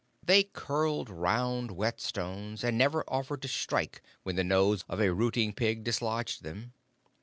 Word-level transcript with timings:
They 0.23 0.45
curled 0.45 1.11
round 1.11 1.69
wet 1.69 2.01
stones, 2.01 2.63
and 2.63 2.75
never 2.75 3.03
offered 3.07 3.43
to 3.43 3.47
strike 3.47 4.01
when 4.23 4.35
the 4.35 4.43
nose 4.43 4.83
of 4.89 4.99
a 4.99 5.13
rooting 5.13 5.53
pig 5.53 5.83
dislodged 5.83 6.41
them. 6.41 6.73